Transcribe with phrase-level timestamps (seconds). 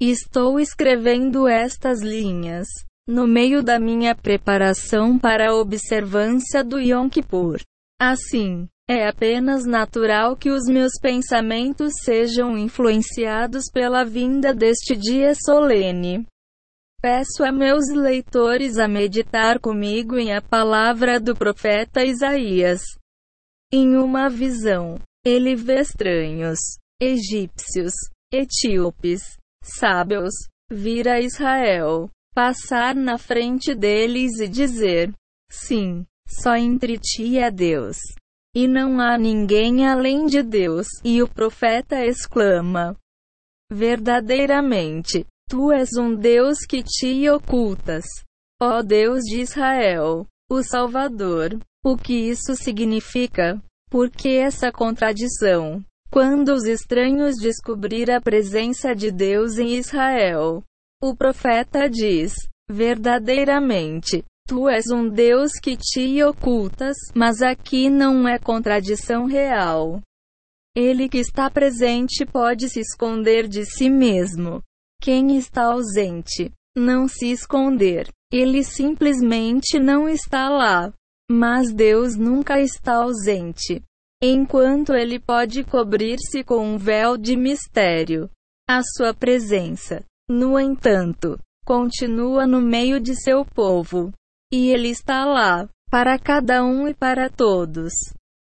[0.00, 2.68] Estou escrevendo estas linhas
[3.08, 7.62] no meio da minha preparação para a observância do Yom Kippur.
[7.98, 16.26] Assim, é apenas natural que os meus pensamentos sejam influenciados pela vinda deste dia solene.
[17.00, 22.82] Peço a meus leitores a meditar comigo em a palavra do profeta Isaías.
[23.72, 26.58] Em uma visão, ele vê estranhos,
[27.00, 27.94] egípcios,
[28.30, 29.22] etíopes,
[29.78, 30.32] sábios,
[30.70, 35.12] vir a Israel, passar na frente deles e dizer:
[35.50, 37.96] Sim, só entre ti é Deus.
[38.54, 40.86] E não há ninguém além de Deus.
[41.04, 42.96] E o profeta exclama:
[43.70, 48.04] Verdadeiramente, tu és um Deus que te ocultas.
[48.60, 51.58] Ó Deus de Israel, o Salvador.
[51.84, 53.62] O que isso significa?
[53.88, 55.84] Por que essa contradição?
[56.10, 60.62] Quando os estranhos descobrir a presença de Deus em Israel,
[61.02, 62.34] o profeta diz:
[62.70, 70.00] Verdadeiramente, tu és um Deus que te ocultas, mas aqui não é contradição real.
[70.74, 74.62] Ele que está presente pode se esconder de si mesmo.
[75.00, 78.08] Quem está ausente, não se esconder.
[78.30, 80.92] Ele simplesmente não está lá.
[81.30, 83.82] Mas Deus nunca está ausente.
[84.28, 88.28] Enquanto ele pode cobrir-se com um véu de mistério,
[88.68, 94.12] a sua presença, no entanto, continua no meio de seu povo.
[94.52, 97.92] E ele está lá, para cada um e para todos.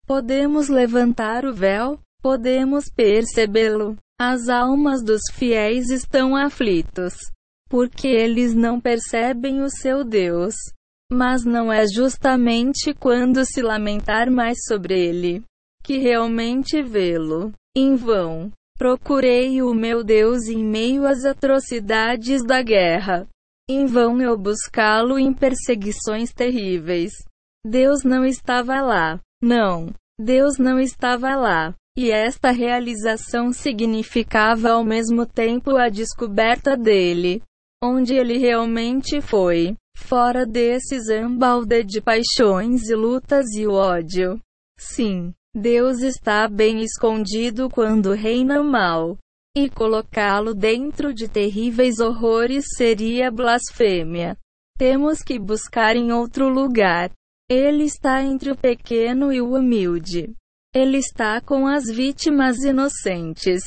[0.05, 2.01] Podemos levantar o véu?
[2.21, 3.97] Podemos percebê-lo.
[4.21, 7.15] As almas dos fiéis estão aflitos,
[7.71, 10.57] porque eles não percebem o seu Deus.
[11.09, 15.45] Mas não é justamente quando se lamentar mais sobre ele
[15.89, 17.51] que realmente vê-lo.
[17.75, 18.53] Em vão.
[18.77, 23.27] Procurei o meu Deus em meio às atrocidades da guerra.
[23.67, 27.13] Em vão eu buscá-lo em perseguições terríveis.
[27.65, 29.19] Deus não estava lá.
[29.41, 29.89] Não.
[30.21, 31.75] Deus não estava lá.
[31.97, 37.43] E esta realização significava ao mesmo tempo a descoberta dele.
[37.83, 39.75] Onde ele realmente foi.
[39.97, 44.39] Fora desses ambalde de paixões e lutas e ódio.
[44.79, 45.33] Sim.
[45.59, 49.19] Deus está bem escondido quando reina o mal.
[49.57, 54.37] E colocá-lo dentro de terríveis horrores seria blasfêmia.
[54.79, 57.11] Temos que buscar em outro lugar.
[57.51, 60.33] Ele está entre o pequeno e o humilde.
[60.73, 63.61] Ele está com as vítimas inocentes.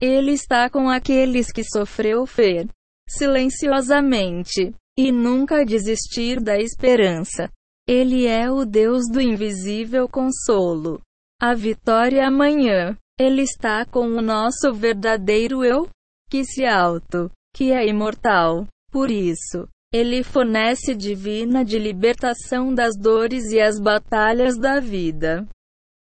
[0.00, 2.66] Ele está com aqueles que sofreu fer
[3.06, 7.50] silenciosamente e nunca desistir da esperança.
[7.86, 11.02] Ele é o Deus do invisível consolo
[11.44, 12.96] a vitória amanhã.
[13.20, 15.86] Ele está com o nosso verdadeiro eu,
[16.30, 18.66] que se alto, que é imortal.
[18.90, 25.46] Por isso, ele fornece divina de libertação das dores e as batalhas da vida.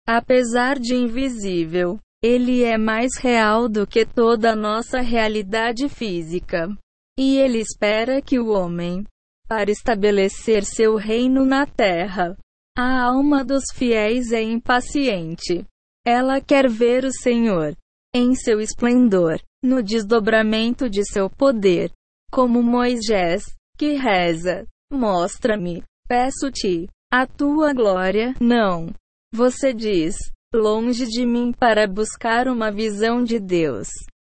[0.07, 6.69] Apesar de invisível, ele é mais real do que toda a nossa realidade física.
[7.19, 9.03] E ele espera que o homem,
[9.45, 12.37] para estabelecer seu reino na terra,
[12.77, 15.65] a alma dos fiéis é impaciente.
[16.05, 17.75] Ela quer ver o Senhor
[18.13, 21.91] em seu esplendor, no desdobramento de seu poder,
[22.31, 23.45] como Moisés,
[23.75, 28.35] que reza: Mostra-me, peço-te, a tua glória.
[28.39, 28.93] Não.
[29.33, 30.15] Você diz:
[30.53, 33.87] Longe de mim para buscar uma visão de Deus.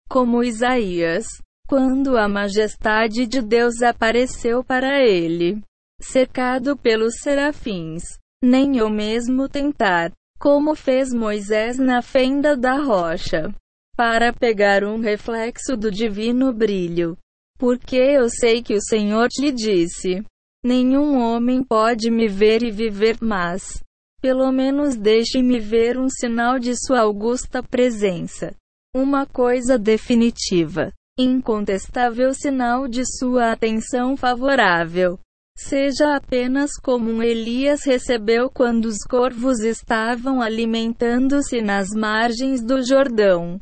[0.08, 1.26] Como Isaías,
[1.66, 5.60] quando a majestade de Deus apareceu para ele,
[6.00, 8.04] cercado pelos serafins
[8.42, 13.52] nem eu mesmo tentar, como fez Moisés na fenda da rocha,
[13.96, 17.16] para pegar um reflexo do divino brilho.
[17.58, 20.24] Porque eu sei que o Senhor te disse:
[20.64, 23.82] Nenhum homem pode me ver e viver, mas,
[24.20, 28.54] pelo menos deixe-me ver um sinal de sua augusta presença.
[28.94, 35.18] Uma coisa definitiva, incontestável sinal de sua atenção favorável.
[35.60, 43.60] Seja apenas como Elias recebeu quando os corvos estavam alimentando-se nas margens do Jordão.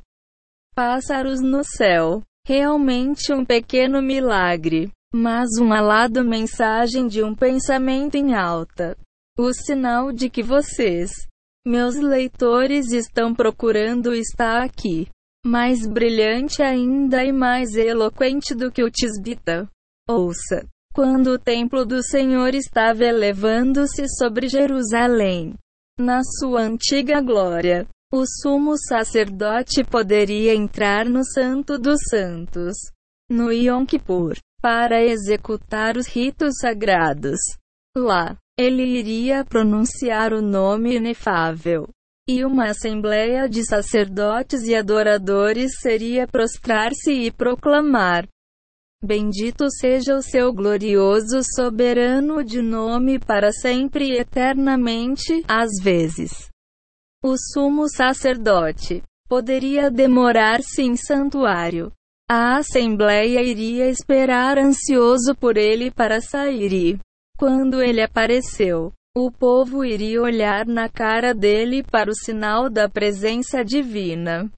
[0.75, 2.22] Pássaros no céu.
[2.46, 8.94] Realmente um pequeno milagre, mas um alado mensagem de um pensamento em alta.
[9.38, 11.10] O sinal de que vocês,
[11.66, 15.08] meus leitores, estão procurando está aqui.
[15.46, 19.66] Mais brilhante ainda e mais eloquente do que o Tisbita.
[20.06, 20.69] Ouça.
[20.96, 25.52] Quando o templo do Senhor estava elevando-se sobre Jerusalém,
[26.00, 32.72] na sua antiga glória, o sumo sacerdote poderia entrar no Santo dos Santos.
[33.28, 37.40] no Yom Kippur, para executar os ritos sagrados.
[37.94, 41.90] Lá, ele iria pronunciar o nome inefável.
[42.26, 48.26] E uma assembleia de sacerdotes e adoradores seria prostrar-se e proclamar:
[49.02, 56.48] Bendito seja o seu glorioso soberano de nome para sempre e eternamente, às vezes.
[57.22, 61.93] O sumo sacerdote poderia demorar-se em santuário.
[62.28, 67.00] A assembleia iria esperar ansioso por ele para sair e,
[67.38, 73.64] quando ele apareceu, o povo iria olhar na cara dele para o sinal da presença
[73.64, 74.50] divina.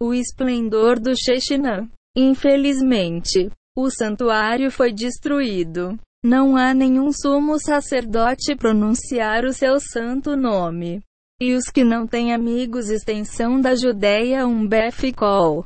[0.00, 1.88] O esplendor do Shechinah.
[2.20, 5.96] Infelizmente, o santuário foi destruído.
[6.24, 11.00] Não há nenhum sumo sacerdote pronunciar o seu santo nome.
[11.40, 15.64] E os que não têm amigos extensão da Judéia um beficol.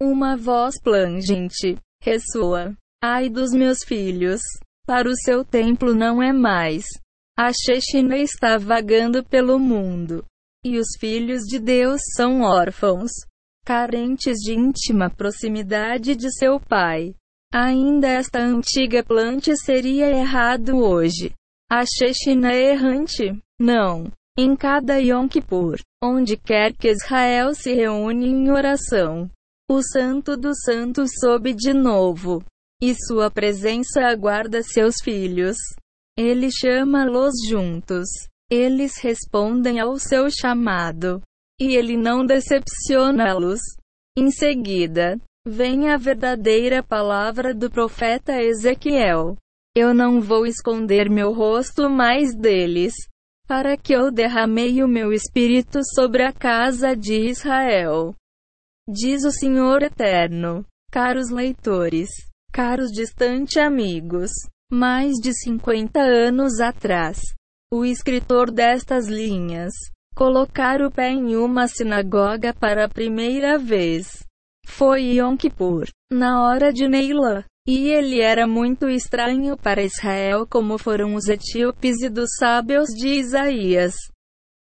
[0.00, 2.76] Uma voz plangente ressoa.
[3.02, 4.40] Ai dos meus filhos.
[4.86, 6.84] Para o seu templo não é mais.
[7.36, 10.24] A Shechina está vagando pelo mundo.
[10.64, 13.10] E os filhos de Deus são órfãos,
[13.64, 17.14] carentes de íntima proximidade de seu pai.
[17.52, 21.32] Ainda esta antiga planta seria errado hoje.
[21.70, 23.38] A Shechina é errante?
[23.60, 24.10] Não.
[24.38, 29.30] Em cada Yom Kippur, onde quer que Israel se reúne em oração,
[29.70, 32.42] o Santo dos Santos sobe de novo.
[32.82, 35.56] E sua presença aguarda seus filhos.
[36.18, 38.08] Ele chama-los juntos.
[38.50, 41.22] Eles respondem ao seu chamado.
[41.62, 43.60] E ele não decepciona-los.
[44.16, 49.36] Em seguida, Vem a verdadeira palavra do profeta Ezequiel.
[49.74, 52.94] Eu não vou esconder meu rosto mais deles,
[53.48, 58.14] para que eu derramei o meu espírito sobre a casa de Israel.
[58.88, 60.64] Diz o Senhor Eterno.
[60.92, 62.08] Caros leitores,
[62.52, 64.30] caros distante amigos,
[64.70, 67.18] mais de 50 anos atrás,
[67.72, 69.72] o escritor destas linhas,
[70.14, 74.24] colocar o pé em uma sinagoga para a primeira vez
[74.66, 77.44] foi Yom Kippur, na hora de Neilã.
[77.66, 83.08] E ele era muito estranho para Israel, como foram os etíopes e dos sábios de
[83.08, 83.94] Isaías.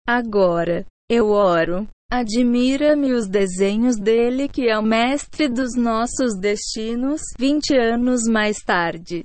[0.07, 1.89] Agora, eu oro.
[2.13, 9.25] Admira-me os desenhos dele, que é o mestre dos nossos destinos, 20 anos mais tarde.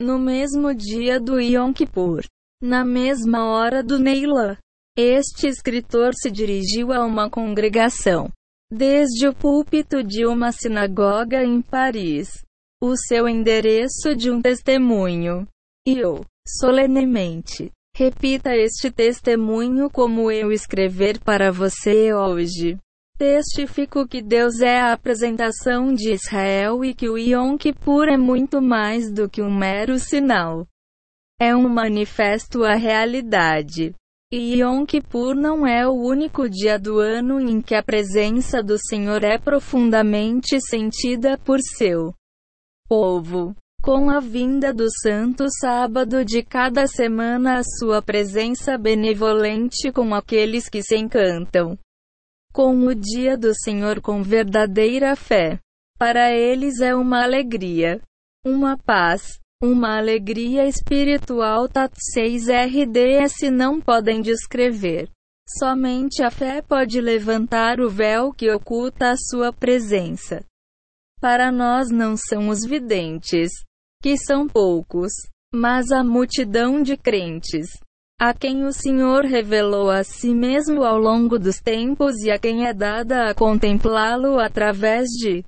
[0.00, 2.22] No mesmo dia do Yom Kippur,
[2.62, 4.56] na mesma hora do Neilã,
[4.96, 8.30] este escritor se dirigiu a uma congregação
[8.70, 12.44] desde o púlpito de uma sinagoga em Paris,
[12.82, 15.46] o seu endereço de um testemunho.
[15.86, 22.78] E eu, solenemente, repita este testemunho como eu escrever para você hoje.
[23.16, 28.60] Testifico que Deus é a apresentação de Israel e que o Yom Kippur é muito
[28.60, 30.66] mais do que um mero sinal.
[31.40, 33.94] É um manifesto à realidade.
[34.36, 38.76] E Yom Kippur não é o único dia do ano em que a presença do
[38.76, 42.12] Senhor é profundamente sentida por seu
[42.88, 43.54] povo.
[43.80, 50.68] Com a vinda do santo sábado de cada semana, a sua presença benevolente com aqueles
[50.68, 51.78] que se encantam
[52.52, 55.60] com o dia do Senhor com verdadeira fé.
[55.96, 58.00] Para eles é uma alegria,
[58.44, 65.08] uma paz, uma alegria espiritual TAT 6 RDS não podem descrever.
[65.58, 70.44] Somente a fé pode levantar o véu que oculta a sua presença.
[71.20, 73.50] Para nós não são os videntes,
[74.02, 75.12] que são poucos,
[75.54, 77.68] mas a multidão de crentes,
[78.20, 82.66] a quem o Senhor revelou a si mesmo ao longo dos tempos e a quem
[82.66, 85.42] é dada a contemplá-lo através de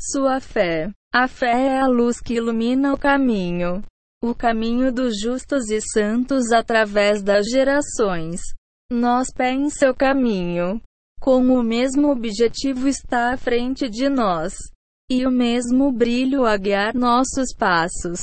[0.00, 0.90] sua fé.
[1.12, 3.82] A fé é a luz que ilumina o caminho.
[4.22, 8.40] O caminho dos justos e santos através das gerações.
[8.92, 10.80] Nós pé em seu caminho.
[11.18, 14.54] Com o mesmo objetivo está à frente de nós.
[15.10, 18.20] E o mesmo brilho a guiar nossos passos.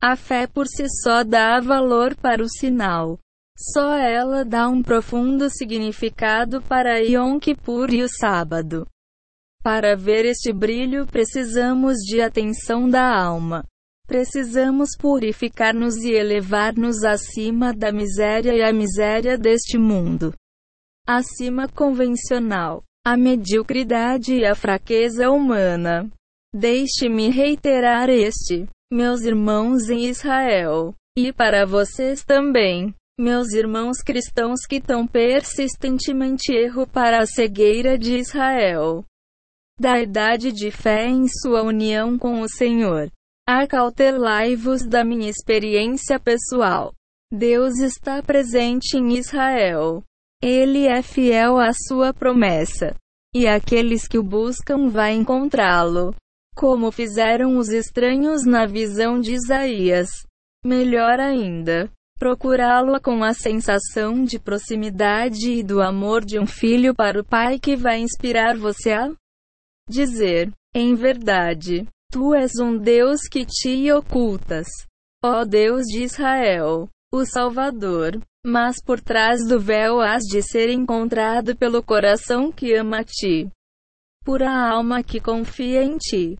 [0.00, 3.18] A fé por si só dá valor para o sinal.
[3.74, 8.86] Só ela dá um profundo significado para Yom Kippur e o sábado.
[9.62, 13.64] Para ver este brilho, precisamos de atenção da alma.
[14.06, 20.32] Precisamos purificar-nos e elevar-nos acima da miséria e a miséria deste mundo.
[21.06, 26.10] Acima convencional, a mediocridade e a fraqueza humana.
[26.54, 34.80] Deixe-me reiterar este, meus irmãos em Israel, e para vocês também, meus irmãos cristãos que
[34.80, 39.04] tão persistentemente erro para a cegueira de Israel.
[39.80, 43.10] Da idade de fé em sua união com o Senhor.
[43.48, 46.92] Acautelai-vos da minha experiência pessoal.
[47.32, 50.04] Deus está presente em Israel.
[50.42, 52.94] Ele é fiel à sua promessa.
[53.34, 56.14] E aqueles que o buscam vai encontrá-lo.
[56.54, 60.10] Como fizeram os estranhos na visão de Isaías.
[60.62, 67.18] Melhor ainda, procurá-lo com a sensação de proximidade e do amor de um filho para
[67.18, 69.10] o pai que vai inspirar você a
[69.90, 74.66] dizer: Em verdade, tu és um Deus que te ocultas.
[75.22, 78.20] Ó Deus de Israel o Salvador.
[78.46, 83.50] Mas por trás do véu has de ser encontrado pelo coração que ama a ti.
[84.24, 86.38] Pura alma que confia em ti.